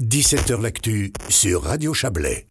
17h 0.00 0.62
L'actu 0.62 1.12
sur 1.28 1.64
Radio 1.64 1.92
Chablais. 1.92 2.46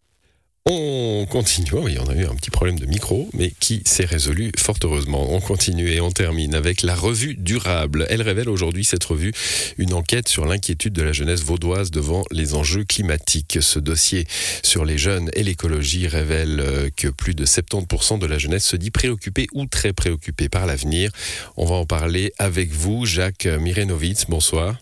On 0.66 1.26
continue, 1.30 1.70
oui, 1.72 1.96
on 1.98 2.06
a 2.10 2.14
eu 2.14 2.26
un 2.26 2.34
petit 2.34 2.50
problème 2.50 2.78
de 2.78 2.84
micro, 2.84 3.26
mais 3.32 3.54
qui 3.58 3.80
s'est 3.86 4.04
résolu 4.04 4.52
fort 4.58 4.76
heureusement. 4.84 5.32
On 5.32 5.40
continue 5.40 5.90
et 5.90 6.02
on 6.02 6.10
termine 6.10 6.54
avec 6.54 6.82
la 6.82 6.94
revue 6.94 7.36
durable. 7.36 8.06
Elle 8.10 8.20
révèle 8.20 8.50
aujourd'hui, 8.50 8.84
cette 8.84 9.02
revue, 9.04 9.32
une 9.78 9.94
enquête 9.94 10.28
sur 10.28 10.44
l'inquiétude 10.44 10.92
de 10.92 11.00
la 11.00 11.14
jeunesse 11.14 11.40
vaudoise 11.40 11.90
devant 11.90 12.22
les 12.30 12.52
enjeux 12.52 12.84
climatiques. 12.84 13.56
Ce 13.62 13.78
dossier 13.78 14.26
sur 14.62 14.84
les 14.84 14.98
jeunes 14.98 15.30
et 15.32 15.42
l'écologie 15.42 16.06
révèle 16.06 16.60
euh, 16.60 16.90
que 16.94 17.08
plus 17.08 17.34
de 17.34 17.46
70% 17.46 18.18
de 18.18 18.26
la 18.26 18.36
jeunesse 18.36 18.66
se 18.66 18.76
dit 18.76 18.90
préoccupée 18.90 19.46
ou 19.54 19.64
très 19.64 19.94
préoccupée 19.94 20.50
par 20.50 20.66
l'avenir. 20.66 21.12
On 21.56 21.64
va 21.64 21.76
en 21.76 21.86
parler 21.86 22.30
avec 22.38 22.72
vous, 22.72 23.06
Jacques 23.06 23.46
Mirenovitz. 23.46 24.26
Bonsoir. 24.28 24.76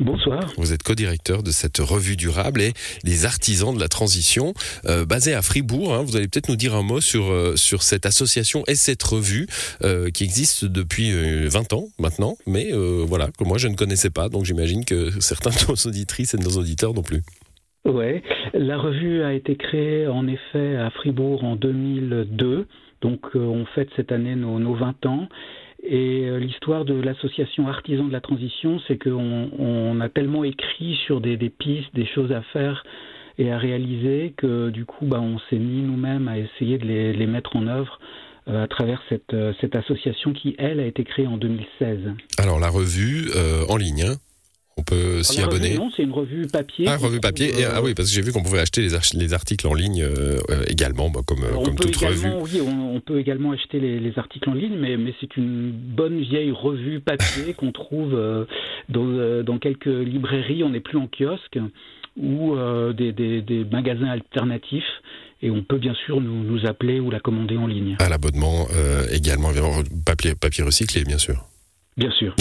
Bonsoir. 0.00 0.40
Vous 0.56 0.72
êtes 0.72 0.82
co-directeur 0.82 1.42
de 1.42 1.50
cette 1.50 1.78
revue 1.78 2.16
durable 2.16 2.60
et 2.60 2.72
des 3.04 3.24
artisans 3.24 3.74
de 3.74 3.80
la 3.80 3.88
transition, 3.88 4.54
euh, 4.86 5.04
basée 5.04 5.34
à 5.34 5.42
Fribourg. 5.42 5.94
Hein. 5.94 6.02
Vous 6.02 6.16
allez 6.16 6.28
peut-être 6.28 6.48
nous 6.48 6.56
dire 6.56 6.74
un 6.74 6.82
mot 6.82 7.00
sur, 7.00 7.30
euh, 7.30 7.56
sur 7.56 7.82
cette 7.82 8.06
association 8.06 8.62
et 8.68 8.74
cette 8.74 9.02
revue 9.02 9.46
euh, 9.82 10.08
qui 10.10 10.24
existe 10.24 10.64
depuis 10.64 11.12
20 11.12 11.72
ans 11.72 11.84
maintenant, 11.98 12.34
mais 12.46 12.70
voilà, 12.72 13.28
que 13.38 13.44
moi 13.44 13.58
je 13.58 13.68
ne 13.68 13.74
connaissais 13.74 14.10
pas, 14.10 14.28
donc 14.28 14.44
j'imagine 14.44 14.84
que 14.84 15.10
certains 15.20 15.50
de 15.50 15.70
nos 15.70 15.88
auditrices 15.88 16.34
et 16.34 16.38
de 16.38 16.42
nos 16.42 16.58
auditeurs 16.58 16.94
non 16.94 17.02
plus. 17.02 17.22
Oui, 17.84 18.22
la 18.54 18.78
revue 18.78 19.22
a 19.22 19.32
été 19.32 19.56
créée 19.56 20.06
en 20.06 20.26
effet 20.26 20.76
à 20.76 20.90
Fribourg 20.90 21.44
en 21.44 21.56
2002, 21.56 22.66
donc 23.00 23.20
on 23.34 23.64
fête 23.74 23.88
cette 23.96 24.12
année 24.12 24.36
nos, 24.36 24.58
nos 24.58 24.74
20 24.74 25.06
ans. 25.06 25.28
Et 25.82 26.26
euh, 26.26 26.38
l'histoire 26.38 26.84
de 26.84 26.94
l'association 26.94 27.66
Artisans 27.66 28.06
de 28.06 28.12
la 28.12 28.20
Transition, 28.20 28.80
c'est 28.86 29.02
qu'on 29.02 29.50
on 29.58 30.00
a 30.00 30.08
tellement 30.08 30.44
écrit 30.44 30.96
sur 31.06 31.20
des, 31.20 31.36
pistes, 31.36 31.94
des 31.94 32.06
choses 32.06 32.30
à 32.30 32.42
faire 32.52 32.84
et 33.38 33.50
à 33.50 33.58
réaliser 33.58 34.32
que 34.36 34.70
du 34.70 34.84
coup, 34.84 35.06
bah, 35.06 35.20
on 35.20 35.38
s'est 35.50 35.58
mis 35.58 35.82
nous-mêmes 35.82 36.28
à 36.28 36.38
essayer 36.38 36.78
de 36.78 36.86
les, 36.86 37.26
mettre 37.26 37.56
en 37.56 37.66
œuvre 37.66 37.98
euh, 38.48 38.62
à 38.62 38.68
travers 38.68 39.02
cette, 39.08 39.34
euh, 39.34 39.52
cette 39.60 39.74
association 39.74 40.32
qui, 40.32 40.54
elle, 40.58 40.78
a 40.78 40.86
été 40.86 41.02
créée 41.02 41.26
en 41.26 41.36
2016. 41.36 41.98
Alors 42.38 42.60
la 42.60 42.68
revue 42.68 43.30
en 43.68 43.76
ligne, 43.76 44.02
hein 44.02 44.16
on 44.76 44.82
peut 44.82 45.22
s'y 45.22 45.40
abonner. 45.40 45.76
Non, 45.76 45.90
c'est 45.94 46.02
une 46.02 46.12
revue 46.12 46.46
papier. 46.46 46.86
Ah, 46.88 46.96
revue 46.96 47.20
papier. 47.20 47.48
Et, 47.58 47.64
ah 47.64 47.82
oui, 47.82 47.94
parce 47.94 48.08
que 48.08 48.14
j'ai 48.14 48.22
vu 48.22 48.32
qu'on 48.32 48.42
pouvait 48.42 48.60
acheter 48.60 48.80
les, 48.80 48.96
les, 49.14 49.34
articles 49.34 49.66
en 49.66 49.74
ligne 49.74 50.02
euh, 50.02 50.38
également, 50.66 51.10
bah, 51.10 51.20
comme, 51.26 51.44
Alors, 51.44 51.62
comme 51.62 51.76
toute 51.76 51.96
revue. 51.96 52.28
Oui, 52.40 52.60
on, 52.60 52.96
on, 52.96 53.00
peut 53.00 53.18
également 53.18 53.52
acheter 53.52 53.80
les, 53.80 54.00
les, 54.00 54.18
articles 54.18 54.48
en 54.48 54.54
ligne, 54.54 54.76
mais, 54.78 54.96
mais 54.96 55.14
c'est 55.20 55.36
une 55.36 55.72
bonne 55.72 56.20
vieille 56.20 56.52
revue 56.52 57.00
papier 57.00 57.52
qu'on 57.56 57.72
trouve 57.72 58.14
euh, 58.14 58.44
dans, 58.88 59.06
euh, 59.06 59.42
dans, 59.42 59.58
quelques 59.58 59.86
librairies. 59.86 60.64
On 60.64 60.70
n'est 60.70 60.80
plus 60.80 60.98
en 60.98 61.06
kiosque 61.06 61.58
ou 62.16 62.54
euh, 62.54 62.92
des, 62.92 63.12
des, 63.12 63.42
des, 63.42 63.64
magasins 63.64 64.08
alternatifs. 64.08 64.84
Et 65.42 65.50
on 65.50 65.62
peut 65.62 65.78
bien 65.78 65.94
sûr 66.06 66.20
nous, 66.20 66.44
nous 66.44 66.66
appeler 66.66 67.00
ou 67.00 67.10
la 67.10 67.18
commander 67.18 67.56
en 67.56 67.66
ligne. 67.66 67.96
À 67.98 68.08
l'abonnement 68.08 68.68
également, 69.10 69.50
papier, 70.06 70.36
papier 70.36 70.62
recyclé, 70.62 71.02
bien 71.02 71.18
sûr. 71.18 71.48
Bien 71.98 72.10
sûr. 72.10 72.34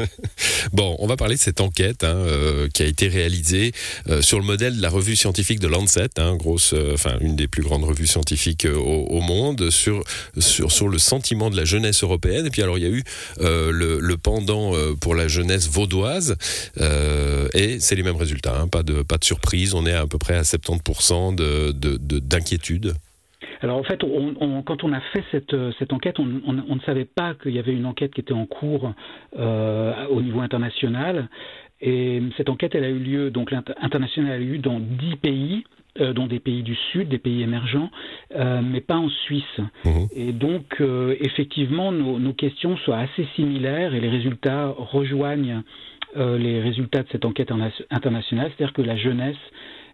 bon, 0.72 0.96
on 0.98 1.06
va 1.06 1.16
parler 1.16 1.34
de 1.34 1.40
cette 1.40 1.60
enquête 1.60 2.04
hein, 2.04 2.16
euh, 2.16 2.68
qui 2.72 2.82
a 2.82 2.86
été 2.86 3.08
réalisée 3.08 3.72
euh, 4.08 4.22
sur 4.22 4.38
le 4.38 4.46
modèle 4.46 4.78
de 4.78 4.82
la 4.82 4.88
revue 4.88 5.14
scientifique 5.14 5.60
de 5.60 5.68
Lancet, 5.68 6.08
hein, 6.16 6.36
grosse, 6.36 6.72
euh, 6.72 6.94
enfin 6.94 7.18
une 7.20 7.36
des 7.36 7.48
plus 7.48 7.62
grandes 7.62 7.84
revues 7.84 8.06
scientifiques 8.06 8.66
au, 8.66 9.20
monde, 9.20 9.68
sur, 9.68 10.02
sur 10.38 10.88
le 10.88 10.96
sentiment 10.96 11.50
de 11.50 11.56
la 11.56 11.66
jeunesse 11.66 12.02
européenne. 12.02 12.46
Et 12.46 12.50
puis 12.50 12.62
alors 12.62 12.78
il 12.78 12.84
y 12.84 12.86
a 12.86 12.90
eu 12.90 13.04
le, 13.40 14.16
pendant 14.16 14.72
pour 14.96 15.14
la 15.14 15.28
jeunesse 15.28 15.68
vaudoise, 15.68 16.36
et 16.80 17.80
c'est 17.80 17.94
les 17.94 18.02
mêmes 18.02 18.16
résultats. 18.16 18.58
Hein, 18.58 18.68
pas 18.68 18.82
de 18.82 19.02
pas 19.02 19.18
de 19.18 19.24
surprise. 19.24 19.74
On 19.74 19.84
est 19.84 19.92
à, 19.92 20.06
peu 20.06 20.18
près 20.18 20.36
à 20.36 20.42
70% 20.42 21.34
de 21.34 21.72
d'inquiétude. 21.72 22.82
De, 22.82 22.88
de, 22.88 22.94
alors 23.60 23.78
en 23.78 23.82
fait, 23.82 24.04
on, 24.04 24.34
on, 24.40 24.62
quand 24.62 24.84
on 24.84 24.92
a 24.92 25.00
fait 25.00 25.24
cette, 25.30 25.54
cette 25.78 25.92
enquête, 25.92 26.18
on, 26.18 26.40
on, 26.46 26.74
ne 26.74 26.80
savait 26.80 27.04
pas 27.04 27.34
qu'il 27.34 27.52
y 27.52 27.58
avait 27.58 27.72
une 27.74 27.86
enquête 27.86 28.12
qui 28.12 28.20
était 28.20 28.32
en 28.32 28.46
cours 28.46 28.92
euh, 29.38 30.06
au 30.10 30.22
niveau 30.22 30.40
international. 30.40 31.28
Et 31.80 32.22
cette 32.36 32.48
enquête, 32.48 32.74
elle 32.74 32.84
a 32.84 32.88
eu 32.88 32.98
lieu, 32.98 33.30
donc 33.30 33.50
l'international 33.50 34.32
a 34.32 34.36
eu 34.38 34.52
lieu 34.52 34.58
dans 34.58 34.80
dix 34.80 35.16
pays, 35.16 35.64
euh, 36.00 36.12
dont 36.12 36.26
des 36.26 36.40
pays 36.40 36.62
du 36.62 36.76
Sud, 36.92 37.08
des 37.08 37.18
pays 37.18 37.42
émergents, 37.42 37.90
euh, 38.34 38.60
mais 38.62 38.80
pas 38.80 38.96
en 38.96 39.08
Suisse. 39.08 39.60
Mmh. 39.84 39.90
Et 40.12 40.32
donc, 40.32 40.80
euh, 40.80 41.16
effectivement, 41.20 41.92
nos, 41.92 42.18
nos, 42.18 42.32
questions 42.32 42.76
sont 42.78 42.92
assez 42.92 43.26
similaires 43.36 43.94
et 43.94 44.00
les 44.00 44.08
résultats 44.08 44.74
rejoignent 44.76 45.62
euh, 46.16 46.38
les 46.38 46.60
résultats 46.60 47.02
de 47.02 47.08
cette 47.12 47.24
enquête 47.24 47.52
internationale, 47.90 48.50
c'est-à-dire 48.56 48.72
que 48.72 48.82
la 48.82 48.96
jeunesse 48.96 49.36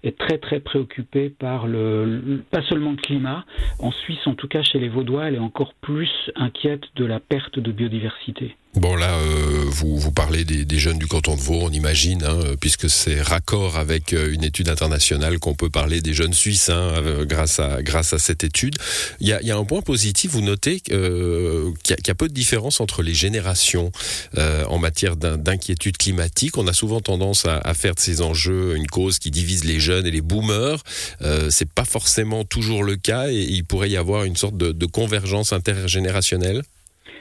est 0.05 0.19
très 0.19 0.39
très 0.39 0.61
préoccupée 0.61 1.31
par 1.31 1.67
le, 1.67 2.43
pas 2.51 2.63
seulement 2.63 2.91
le 2.93 2.97
climat. 2.97 3.45
En 3.79 3.91
Suisse, 3.91 4.27
en 4.27 4.35
tout 4.35 4.49
cas 4.49 4.63
chez 4.63 4.79
les 4.79 4.89
Vaudois, 4.89 5.29
elle 5.29 5.37
est 5.37 5.39
encore 5.39 5.75
plus 5.75 6.11
inquiète 6.37 6.85
de 6.97 7.05
la 7.05 7.21
perte 7.21 7.59
de 7.59 7.73
biodiversité. 7.73 8.57
Bon 8.75 8.97
là, 8.97 9.15
euh, 9.19 9.65
vous, 9.69 9.99
vous 9.99 10.11
parlez 10.11 10.45
des, 10.45 10.65
des, 10.65 10.79
jeunes 10.81 10.99
du 10.99 11.07
canton 11.07 11.37
de 11.37 11.41
Vaud, 11.41 11.61
on 11.63 11.71
imagine, 11.71 12.25
hein, 12.25 12.41
puisque 12.61 12.91
c'est 12.91 13.23
raccord 13.23 13.79
avec 13.79 14.13
euh, 14.13 14.33
une 14.33 14.43
étude 14.43 14.69
internationale 14.69 15.39
qu'on 15.39 15.55
peut 15.55 15.71
parler 15.71 16.01
des 16.01 16.13
jeunes 16.13 16.33
Suisses 16.33 16.71
hein, 16.71 16.93
euh, 16.97 17.25
grâce, 17.25 17.61
à, 17.61 17.83
grâce 17.83 18.13
à 18.13 18.19
cette 18.19 18.43
étude. 18.43 18.77
Il 19.21 19.29
y 19.29 19.33
a, 19.33 19.41
y 19.43 19.53
a 19.53 19.57
un 19.57 19.65
point 19.65 19.81
positif, 19.81 20.33
vous 20.33 20.41
notez 20.41 20.83
euh, 20.91 21.71
qu'il 21.85 21.95
y, 22.05 22.09
y, 22.09 22.11
a 22.11 22.15
peu 22.17 22.27
de 22.27 22.35
différence 22.35 22.81
entre 22.81 23.03
les 23.03 23.15
générations 23.15 23.93
euh, 24.39 24.65
en 24.67 24.79
matière 24.79 25.15
d'inquiétude 25.17 25.97
climatique. 25.97 26.59
On 26.59 26.67
a 26.67 26.73
souvent 26.73 27.01
tendance 27.01 27.47
à, 27.47 27.59
à, 27.59 27.75
faire 27.75 27.95
de 27.95 28.01
ces 28.01 28.23
enjeux 28.23 28.75
une 28.77 28.89
cause 28.89 29.21
qui 29.21 29.31
divise 29.31 29.63
les 29.63 29.79
jeunes 29.79 30.07
et 30.07 30.11
les 30.11 30.21
boomers. 30.21 30.83
Euh, 31.23 31.49
c'est 31.49 31.71
pas 31.71 31.85
forcément 31.85 32.45
toujours 32.45 32.83
le 32.83 32.97
cas 32.97 33.31
et 33.31 33.41
il 33.41 33.65
pourrait 33.65 33.91
y 33.91 33.97
avoir 33.97 34.25
une 34.25 34.37
sorte 34.37 34.57
de, 34.57 34.73
de 34.73 34.87
convergence 34.87 35.53
intergénérationnelle. 35.53 36.63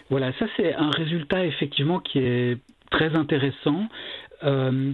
Voilà, 0.10 0.34
ça 0.34 0.46
c'est 0.58 0.74
un 0.74 0.90
résultat 0.90 1.46
effectivement 1.46 2.00
qui 2.00 2.20
est 2.20 2.58
très 2.90 3.16
intéressant. 3.16 3.88
Euh, 4.44 4.94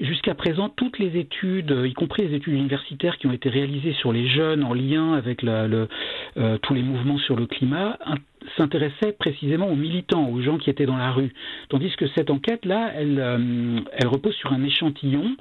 jusqu'à 0.00 0.34
présent, 0.34 0.68
toutes 0.68 0.98
les 0.98 1.18
études, 1.18 1.74
y 1.84 1.92
compris 1.94 2.26
les 2.26 2.34
études 2.34 2.54
universitaires 2.54 3.18
qui 3.18 3.26
ont 3.26 3.32
été 3.32 3.48
réalisées 3.48 3.92
sur 3.94 4.12
les 4.12 4.28
jeunes 4.28 4.64
en 4.64 4.74
lien 4.74 5.14
avec 5.14 5.44
euh, 5.44 5.86
tous 6.62 6.74
les 6.74 6.82
mouvements 6.82 7.18
sur 7.18 7.36
le 7.36 7.46
climat, 7.46 7.98
s'intéressaient 8.56 9.12
précisément 9.12 9.68
aux 9.68 9.76
militants, 9.76 10.28
aux 10.28 10.40
gens 10.42 10.58
qui 10.58 10.70
étaient 10.70 10.86
dans 10.86 10.96
la 10.96 11.12
rue. 11.12 11.32
Tandis 11.68 11.94
que 11.96 12.08
cette 12.08 12.30
enquête-là, 12.30 12.90
elle, 12.94 13.18
euh, 13.20 13.80
elle 13.92 14.08
repose 14.08 14.34
sur 14.34 14.52
un 14.52 14.62
échantillon 14.62 15.36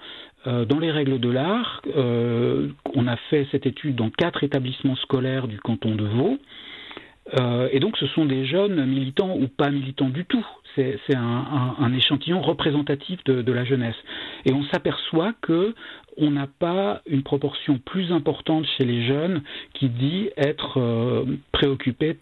dans 0.45 0.79
les 0.79 0.89
règles 0.89 1.19
de 1.19 1.29
l'art. 1.29 1.81
On 1.93 3.07
a 3.07 3.17
fait 3.29 3.45
cette 3.51 3.65
étude 3.65 3.95
dans 3.97 4.09
quatre 4.09 4.41
établissements 4.41 4.95
scolaires 4.95 5.49
du 5.49 5.59
canton 5.59 5.95
de 5.95 6.05
Vaud. 6.05 6.39
Euh, 7.37 7.69
et 7.71 7.79
donc 7.79 7.97
ce 7.97 8.07
sont 8.07 8.25
des 8.25 8.45
jeunes 8.45 8.85
militants 8.85 9.35
ou 9.35 9.47
pas 9.47 9.69
militants 9.69 10.09
du 10.09 10.25
tout. 10.25 10.45
C'est 10.75 11.15
un, 11.15 11.21
un, 11.21 11.75
un, 11.79 11.93
échantillon 11.93 12.41
représentatif 12.41 13.21
de, 13.25 13.41
de, 13.41 13.51
la 13.51 13.65
jeunesse. 13.65 13.97
Et 14.45 14.53
on 14.53 14.63
s'aperçoit 14.65 15.33
que 15.41 15.75
on 16.15 16.31
n'a 16.31 16.47
pas 16.47 17.01
une 17.05 17.23
proportion 17.23 17.79
plus 17.79 18.11
importante 18.13 18.65
chez 18.77 18.85
les 18.85 19.05
jeunes 19.05 19.41
qui 19.73 19.89
dit 19.89 20.29
être 20.37 20.79
euh, 20.79 21.25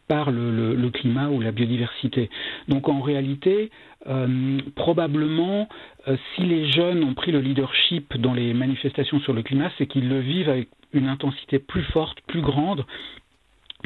par 0.07 0.31
le, 0.31 0.51
le, 0.51 0.75
le, 0.75 0.90
climat 0.90 1.29
ou 1.29 1.39
la 1.39 1.51
biodiversité. 1.51 2.29
Donc 2.68 2.89
en 2.89 3.01
réalité, 3.01 3.69
euh, 4.07 4.57
probablement, 4.75 5.68
euh, 6.07 6.18
si 6.35 6.41
les 6.44 6.72
jeunes 6.72 7.03
ont 7.03 7.13
pris 7.13 7.31
le 7.31 7.39
leadership 7.39 8.18
dans 8.18 8.34
les 8.34 8.53
manifestations 8.53 9.19
sur 9.19 9.34
le 9.34 9.44
climat, 9.44 9.69
c'est 9.78 9.85
qu'ils 9.85 10.09
le 10.09 10.19
vivent 10.19 10.50
avec 10.50 10.69
une 10.94 11.07
intensité 11.07 11.59
plus 11.59 11.84
forte, 11.84 12.19
plus 12.28 12.41
grande, 12.41 12.85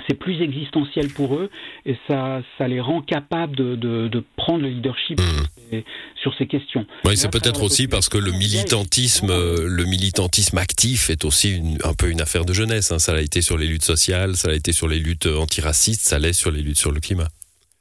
c'est 0.07 0.15
plus 0.15 0.41
existentiel 0.41 1.09
pour 1.09 1.35
eux 1.35 1.49
et 1.85 1.95
ça, 2.07 2.41
ça 2.57 2.67
les 2.67 2.79
rend 2.79 3.01
capables 3.01 3.55
de, 3.55 3.75
de, 3.75 4.07
de 4.07 4.23
prendre 4.37 4.63
le 4.63 4.69
leadership 4.69 5.19
mmh. 5.19 5.77
sur 6.21 6.33
ces 6.37 6.47
questions. 6.47 6.85
Oui, 7.05 7.17
c'est 7.17 7.31
peut-être 7.31 7.61
aussi 7.61 7.87
parce 7.87 8.09
que 8.09 8.17
le 8.17 8.31
militantisme, 8.31 9.27
le 9.27 9.85
militantisme 9.85 10.57
actif 10.57 11.09
est 11.09 11.25
aussi 11.25 11.55
une, 11.55 11.77
un 11.83 11.93
peu 11.93 12.09
une 12.09 12.21
affaire 12.21 12.45
de 12.45 12.53
jeunesse. 12.53 12.91
Hein. 12.91 12.99
Ça 12.99 13.13
a 13.13 13.21
été 13.21 13.41
sur 13.41 13.57
les 13.57 13.67
luttes 13.67 13.85
sociales, 13.85 14.35
ça 14.35 14.49
a 14.49 14.53
été 14.53 14.71
sur 14.71 14.87
les 14.87 14.99
luttes 14.99 15.27
antiracistes, 15.27 16.05
ça 16.05 16.19
l'est 16.19 16.33
sur 16.33 16.51
les 16.51 16.61
luttes 16.61 16.79
sur 16.79 16.91
le 16.91 16.99
climat. 16.99 17.27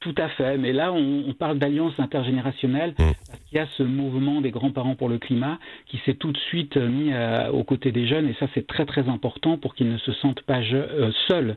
Tout 0.01 0.15
à 0.17 0.29
fait, 0.29 0.57
mais 0.57 0.73
là 0.73 0.91
on, 0.91 1.25
on 1.27 1.33
parle 1.33 1.59
d'alliance 1.59 1.93
intergénérationnelle 1.99 2.95
mmh. 2.97 3.03
parce 3.27 3.39
qu'il 3.47 3.57
y 3.59 3.61
a 3.61 3.67
ce 3.77 3.83
mouvement 3.83 4.41
des 4.41 4.49
grands-parents 4.49 4.95
pour 4.95 5.09
le 5.09 5.19
climat 5.19 5.59
qui 5.85 6.01
s'est 6.05 6.15
tout 6.15 6.31
de 6.31 6.37
suite 6.39 6.75
mis 6.75 7.13
à, 7.13 7.53
aux 7.53 7.63
côtés 7.63 7.91
des 7.91 8.07
jeunes 8.07 8.27
et 8.27 8.35
ça 8.39 8.47
c'est 8.55 8.65
très 8.65 8.87
très 8.87 9.07
important 9.07 9.57
pour 9.57 9.75
qu'ils 9.75 9.91
ne 9.91 9.99
se 9.99 10.11
sentent 10.13 10.41
pas 10.41 10.61
euh, 10.73 11.11
seuls 11.27 11.55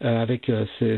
avec 0.00 0.50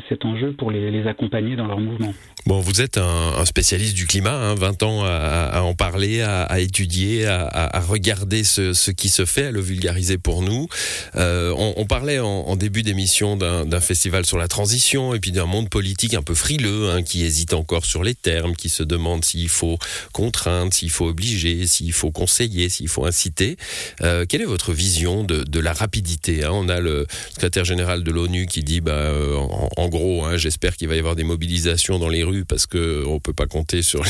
cet 0.08 0.24
enjeu 0.24 0.52
pour 0.52 0.72
les, 0.72 1.06
accompagner 1.06 1.54
dans 1.54 1.66
leur 1.66 1.78
mouvement. 1.78 2.12
Bon, 2.46 2.58
vous 2.60 2.80
êtes 2.80 2.98
un, 2.98 3.44
spécialiste 3.44 3.94
du 3.94 4.06
climat, 4.06 4.34
hein, 4.34 4.54
20 4.56 4.82
ans 4.82 5.04
à, 5.04 5.60
en 5.62 5.74
parler, 5.74 6.22
à, 6.22 6.58
étudier, 6.58 7.26
à, 7.26 7.80
regarder 7.80 8.42
ce, 8.42 8.90
qui 8.90 9.08
se 9.08 9.24
fait, 9.24 9.46
à 9.46 9.50
le 9.52 9.60
vulgariser 9.60 10.18
pour 10.18 10.42
nous. 10.42 10.66
on, 11.14 11.86
parlait 11.88 12.18
en, 12.18 12.56
début 12.56 12.82
d'émission 12.82 13.36
d'un 13.36 13.80
festival 13.80 14.24
sur 14.26 14.38
la 14.38 14.48
transition 14.48 15.14
et 15.14 15.20
puis 15.20 15.30
d'un 15.30 15.46
monde 15.46 15.68
politique 15.68 16.14
un 16.14 16.22
peu 16.22 16.34
frileux, 16.34 16.85
hein, 16.86 17.02
qui 17.02 17.24
hésite 17.24 17.54
encore 17.54 17.84
sur 17.84 18.02
les 18.02 18.14
termes, 18.14 18.54
qui 18.54 18.68
se 18.68 18.82
demande 18.82 19.24
s'il 19.24 19.48
faut 19.48 19.78
contraindre, 20.12 20.72
s'il 20.72 20.90
faut 20.90 21.06
obliger, 21.06 21.66
s'il 21.66 21.92
faut 21.92 22.10
conseiller, 22.10 22.68
s'il 22.68 22.88
faut 22.88 23.04
inciter. 23.04 23.56
quelle 24.00 24.40
est 24.40 24.44
votre 24.44 24.72
vision 24.72 25.24
de, 25.24 25.60
la 25.60 25.72
rapidité 25.72 26.44
hein? 26.44 26.50
On 26.52 26.68
a 26.68 26.80
le 26.80 27.06
secrétaire 27.30 27.64
général 27.64 28.02
de 28.02 28.10
l'ONU 28.10 28.46
qui 28.46 28.62
dit, 28.62 28.80
bah, 28.80 28.92
euh, 28.92 29.36
en, 29.76 29.88
gros, 29.88 30.24
hein, 30.24 30.36
j'espère 30.36 30.76
qu'il 30.76 30.88
va 30.88 30.96
y 30.96 30.98
avoir 30.98 31.16
des 31.16 31.24
mobilisations 31.24 31.98
dans 31.98 32.08
les 32.08 32.22
rues 32.22 32.44
parce 32.44 32.66
que 32.66 33.04
on 33.06 33.20
peut 33.20 33.32
pas 33.32 33.46
compter 33.46 33.82
sur 33.82 34.02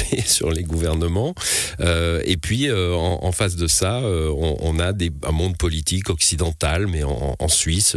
les 0.52 0.62
gouvernements. 0.62 1.34
Euh, 1.80 2.22
et 2.24 2.36
puis 2.36 2.68
euh, 2.68 2.94
en, 2.94 3.32
face 3.32 3.56
de 3.56 3.66
ça, 3.66 4.00
on, 4.00 4.78
a 4.78 4.92
un 4.92 5.32
monde 5.32 5.56
politique 5.56 6.10
occidental, 6.10 6.86
mais 6.86 7.02
en, 7.02 7.48
Suisse, 7.48 7.96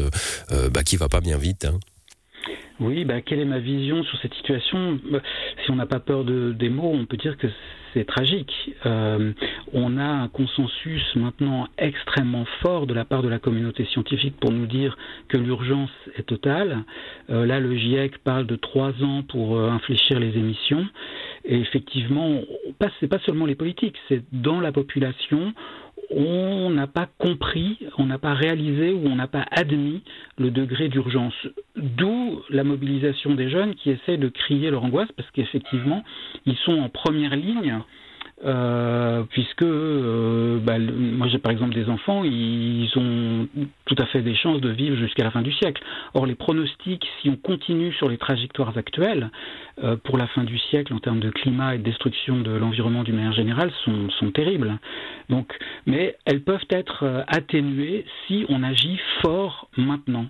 bah, 0.71 0.83
qui 0.83 0.97
va 0.97 1.09
pas 1.09 1.21
bien 1.21 1.37
vite. 1.37 1.67
Oui, 2.79 3.03
bah, 3.03 3.21
quelle 3.21 3.39
est 3.39 3.45
ma 3.45 3.59
vision 3.59 4.03
sur 4.03 4.17
cette 4.21 4.33
situation? 4.35 4.99
Si 5.63 5.71
on 5.71 5.75
n'a 5.75 5.85
pas 5.85 5.99
peur 5.99 6.23
de, 6.23 6.53
des 6.53 6.69
mots, 6.69 6.91
on 6.93 7.05
peut 7.05 7.17
dire 7.17 7.37
que 7.37 7.47
c'est 7.93 8.05
tragique. 8.05 8.53
Euh, 8.85 9.33
on 9.73 9.97
a 9.97 10.05
un 10.05 10.27
consensus 10.27 11.03
maintenant 11.15 11.67
extrêmement 11.77 12.45
fort 12.61 12.87
de 12.87 12.93
la 12.93 13.03
part 13.03 13.21
de 13.21 13.27
la 13.27 13.39
communauté 13.39 13.85
scientifique 13.85 14.35
pour 14.39 14.51
nous 14.51 14.65
dire 14.67 14.97
que 15.27 15.37
l'urgence 15.37 15.91
est 16.17 16.23
totale. 16.23 16.83
Euh, 17.29 17.45
là, 17.45 17.59
le 17.59 17.75
GIEC 17.75 18.19
parle 18.19 18.45
de 18.45 18.55
trois 18.55 18.91
ans 19.03 19.23
pour 19.23 19.57
euh, 19.57 19.69
infléchir 19.69 20.19
les 20.19 20.37
émissions. 20.37 20.87
Et 21.45 21.59
effectivement, 21.59 22.41
ce 22.79 22.85
n'est 23.01 23.09
pas 23.09 23.19
seulement 23.19 23.45
les 23.45 23.55
politiques, 23.55 23.97
c'est 24.07 24.23
dans 24.31 24.59
la 24.59 24.71
population 24.71 25.53
on 26.11 26.69
n'a 26.69 26.87
pas 26.87 27.07
compris, 27.17 27.77
on 27.97 28.05
n'a 28.05 28.17
pas 28.17 28.33
réalisé 28.33 28.91
ou 28.91 29.05
on 29.05 29.15
n'a 29.15 29.27
pas 29.27 29.45
admis 29.51 30.01
le 30.37 30.51
degré 30.51 30.89
d'urgence. 30.89 31.35
D'où 31.75 32.41
la 32.49 32.63
mobilisation 32.63 33.35
des 33.35 33.49
jeunes 33.49 33.75
qui 33.75 33.89
essaient 33.91 34.17
de 34.17 34.29
crier 34.29 34.71
leur 34.71 34.83
angoisse 34.83 35.11
parce 35.15 35.29
qu'effectivement, 35.31 36.03
ils 36.45 36.57
sont 36.57 36.79
en 36.79 36.89
première 36.89 37.35
ligne 37.35 37.79
euh, 38.45 39.23
puisque 39.29 39.63
euh, 39.63 40.59
bah, 40.61 40.79
moi 40.79 41.27
j'ai 41.27 41.39
par 41.39 41.51
exemple 41.51 41.73
des 41.73 41.89
enfants, 41.89 42.23
ils 42.23 42.89
ont 42.95 43.47
tout 43.85 43.95
à 43.97 44.05
fait 44.05 44.21
des 44.21 44.35
chances 44.35 44.61
de 44.61 44.69
vivre 44.69 44.95
jusqu'à 44.95 45.23
la 45.23 45.31
fin 45.31 45.41
du 45.41 45.51
siècle. 45.51 45.83
Or 46.13 46.25
les 46.25 46.35
pronostics, 46.35 47.05
si 47.21 47.29
on 47.29 47.35
continue 47.35 47.91
sur 47.93 48.07
les 48.07 48.17
trajectoires 48.17 48.77
actuelles, 48.77 49.29
euh, 49.83 49.97
pour 49.97 50.17
la 50.17 50.27
fin 50.27 50.43
du 50.45 50.57
siècle 50.57 50.93
en 50.93 50.99
termes 50.99 51.19
de 51.19 51.29
climat 51.29 51.75
et 51.75 51.79
de 51.79 51.83
destruction 51.83 52.39
de 52.39 52.51
l'environnement 52.51 53.03
d'une 53.03 53.15
manière 53.15 53.33
générale, 53.33 53.71
sont, 53.83 54.09
sont 54.11 54.31
terribles. 54.31 54.77
Donc, 55.29 55.53
mais 55.85 56.15
elles 56.25 56.41
peuvent 56.41 56.65
être 56.69 57.23
atténuées 57.27 58.05
si 58.27 58.45
on 58.47 58.63
agit 58.63 58.99
fort 59.21 59.67
maintenant. 59.75 60.27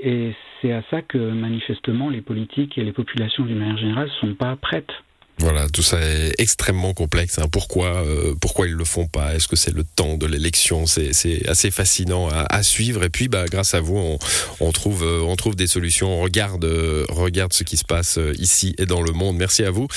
Et 0.00 0.34
c'est 0.60 0.72
à 0.72 0.82
ça 0.90 1.02
que 1.02 1.18
manifestement 1.18 2.10
les 2.10 2.20
politiques 2.20 2.76
et 2.78 2.84
les 2.84 2.92
populations 2.92 3.44
d'une 3.44 3.58
manière 3.58 3.78
générale 3.78 4.06
ne 4.06 4.28
sont 4.28 4.34
pas 4.34 4.56
prêtes. 4.56 4.92
Voilà, 5.38 5.68
tout 5.68 5.82
ça 5.82 6.00
est 6.00 6.32
extrêmement 6.38 6.94
complexe. 6.94 7.38
Hein. 7.38 7.48
Pourquoi, 7.50 8.04
euh, 8.06 8.34
pourquoi 8.40 8.68
ils 8.68 8.74
le 8.74 8.84
font 8.84 9.08
pas? 9.08 9.34
Est-ce 9.34 9.48
que 9.48 9.56
c'est 9.56 9.74
le 9.74 9.82
temps 9.82 10.16
de 10.16 10.26
l'élection? 10.26 10.86
C'est 10.86 11.10
assez 11.48 11.70
fascinant 11.72 12.28
à, 12.28 12.62
suivre. 12.62 13.02
Et 13.02 13.10
puis, 13.10 13.28
bah, 13.28 13.44
grâce 13.50 13.74
à 13.74 13.80
vous, 13.80 14.18
on, 14.60 14.72
trouve, 14.72 15.02
euh, 15.02 15.22
on 15.22 15.34
trouve 15.34 15.56
des 15.56 15.66
solutions. 15.66 16.20
On 16.20 16.22
regarde, 16.22 16.64
euh, 16.64 17.04
regarde 17.08 17.52
ce 17.52 17.64
qui 17.64 17.76
se 17.76 17.84
passe 17.84 18.18
ici 18.38 18.76
et 18.78 18.86
dans 18.86 19.02
le 19.02 19.10
monde. 19.10 19.36
Merci 19.36 19.64
à 19.64 19.70
vous, 19.70 19.88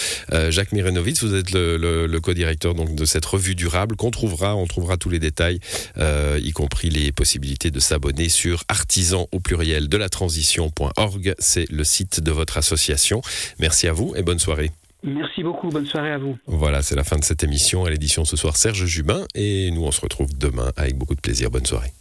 Jacques 0.49 0.71
Mirenovitz. 0.71 1.23
Vous 1.23 1.35
êtes 1.35 1.51
le, 1.51 1.77
le, 1.77 2.19
co-directeur 2.19 2.73
donc 2.73 2.95
de 2.95 3.05
cette 3.05 3.25
revue 3.25 3.55
durable 3.55 3.95
qu'on 3.95 4.11
trouvera. 4.11 4.55
On 4.55 4.65
trouvera 4.65 4.97
tous 4.97 5.09
les 5.09 5.19
détails, 5.19 5.59
y 5.97 6.51
compris 6.51 6.89
les 6.89 7.11
possibilités 7.11 7.69
de 7.69 7.79
s'abonner 7.79 8.29
sur 8.29 8.63
artisan 8.69 9.27
au 9.31 9.39
pluriel 9.39 9.87
de 9.87 9.97
la 9.97 10.09
transition.org. 10.09 11.35
C'est 11.37 11.69
le 11.69 11.83
site 11.83 12.21
de 12.21 12.31
votre 12.31 12.57
association. 12.57 13.21
Merci 13.59 13.87
à 13.87 13.93
vous 13.93 14.13
et 14.15 14.23
bonne 14.23 14.39
soirée. 14.39 14.71
Merci 15.07 15.41
beaucoup, 15.41 15.69
bonne 15.69 15.85
soirée 15.85 16.11
à 16.11 16.17
vous. 16.17 16.37
Voilà, 16.47 16.81
c'est 16.81 16.95
la 16.95 17.05
fin 17.05 17.17
de 17.17 17.23
cette 17.23 17.43
émission. 17.43 17.85
À 17.85 17.89
l'édition 17.89 18.25
ce 18.25 18.35
soir, 18.35 18.57
Serge 18.57 18.85
Jubin. 18.85 19.25
Et 19.35 19.71
nous, 19.71 19.83
on 19.83 19.91
se 19.91 20.01
retrouve 20.01 20.37
demain 20.37 20.71
avec 20.75 20.97
beaucoup 20.97 21.15
de 21.15 21.21
plaisir. 21.21 21.49
Bonne 21.49 21.65
soirée. 21.65 21.93